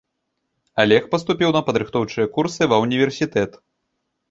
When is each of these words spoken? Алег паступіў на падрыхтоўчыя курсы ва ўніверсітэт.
Алег 0.83 1.05
паступіў 1.11 1.53
на 1.57 1.61
падрыхтоўчыя 1.69 2.31
курсы 2.39 2.71
ва 2.75 2.83
ўніверсітэт. 2.87 3.51